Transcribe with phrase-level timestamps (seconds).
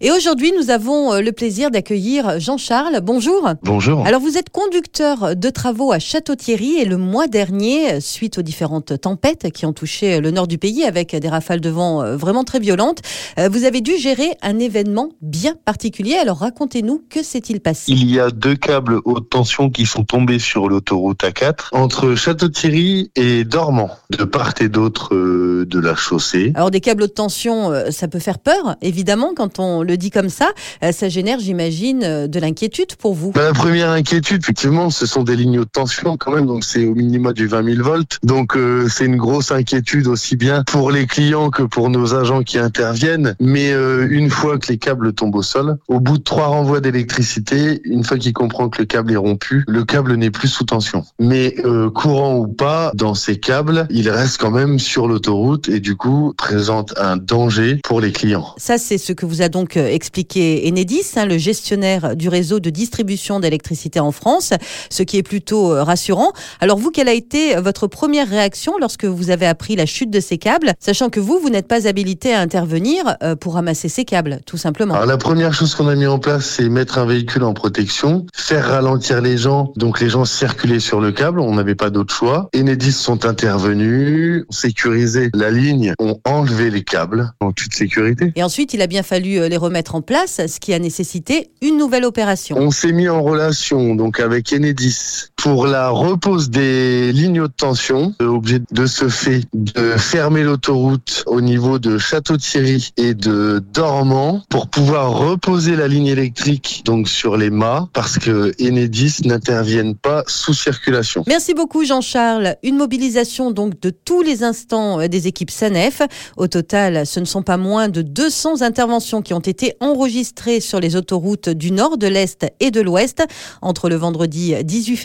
[0.00, 3.00] Et aujourd'hui, nous avons euh, le plaisir d'accueillir Jean-Charles.
[3.02, 3.48] Bonjour.
[3.64, 4.06] Bonjour.
[4.06, 9.00] Alors, vous êtes conducteur de travaux à Château-Thierry et le mois dernier, suite aux différentes
[9.00, 12.44] tempêtes qui ont touché le nord du pays avec des rafales de vent euh, vraiment
[12.44, 13.00] très violentes,
[13.40, 16.14] euh, vous avez dû gérer un événement bien particulier.
[16.14, 17.90] Alors, racontez-nous, que s'est-il passé?
[17.90, 23.10] Il y a deux câbles haute tension qui sont tombés sur l'autoroute A4 entre Château-Thierry
[23.16, 26.52] et Dormant, de part et d'autre de la chaussée.
[26.54, 30.28] Alors, des câbles haute tension, ça peut faire peur, évidemment, quand on le dit comme
[30.28, 30.50] ça,
[30.84, 33.32] euh, ça génère, j'imagine, euh, de l'inquiétude pour vous.
[33.32, 36.84] Bah, la première inquiétude, effectivement, ce sont des lignes de tension quand même, donc c'est
[36.84, 38.18] au minimum du 20 000 volts.
[38.22, 42.42] Donc euh, c'est une grosse inquiétude aussi bien pour les clients que pour nos agents
[42.42, 43.34] qui interviennent.
[43.40, 47.80] Mais une fois que les câbles tombent au sol, au bout de trois renvois d'électricité,
[47.84, 51.04] une fois qu'il comprend que le câble est rompu, le câble n'est plus sous tension.
[51.18, 51.56] Mais
[51.94, 56.34] courant ou pas, dans ces câbles, il reste quand même sur l'autoroute et du coup
[56.36, 58.54] présente un danger pour les clients.
[58.58, 62.70] Ça, c'est ce que vous a donc expliqué Enedis, hein, le gestionnaire du réseau de
[62.70, 64.52] distribution d'électricité en France,
[64.90, 66.32] ce qui est plutôt euh, rassurant.
[66.60, 70.20] Alors vous, quelle a été votre première réaction lorsque vous avez appris la chute de
[70.20, 74.04] ces câbles, sachant que vous, vous n'êtes pas habilité à intervenir euh, pour ramasser ces
[74.04, 74.94] câbles, tout simplement?
[74.94, 78.26] Alors la première chose qu'on a mis en place, c'est mettre un véhicule en protection,
[78.34, 82.14] faire ralentir les gens, donc les gens circulaient sur le câble, on n'avait pas d'autre
[82.14, 82.48] choix.
[82.56, 88.32] Enedis sont intervenus, ont sécurisé la ligne, ont enlevé les câbles en toute sécurité.
[88.36, 90.78] Et ensuite, il a bien fallu euh, les remettre mettre en place, ce qui a
[90.78, 92.56] nécessité une nouvelle opération.
[92.58, 98.12] On s'est mis en relation donc avec Enedis pour la repose des lignes haute tension,
[98.18, 104.66] objet de ce fait de fermer l'autoroute au niveau de Château-Thierry et de Dormant pour
[104.66, 110.54] pouvoir reposer la ligne électrique donc sur les mâts parce que Enedis n'interviennent pas sous
[110.54, 111.22] circulation.
[111.28, 112.56] Merci beaucoup Jean-Charles.
[112.64, 116.02] Une mobilisation donc de tous les instants des équipes SANEF.
[116.36, 120.80] Au total, ce ne sont pas moins de 200 interventions qui ont été enregistré sur
[120.80, 123.22] les autoroutes du nord, de l'est et de l'ouest
[123.62, 124.96] entre le vendredi 18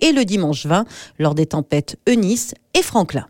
[0.00, 0.84] et le dimanche 20
[1.18, 3.26] lors des tempêtes Eunice et Franklin.